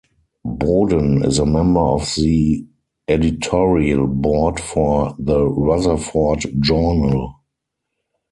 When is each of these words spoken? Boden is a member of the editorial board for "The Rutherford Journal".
Boden 0.43 1.23
is 1.23 1.37
a 1.37 1.45
member 1.45 1.79
of 1.79 2.11
the 2.17 2.65
editorial 3.07 4.07
board 4.07 4.59
for 4.59 5.15
"The 5.19 5.43
Rutherford 5.47 6.43
Journal". 6.59 7.35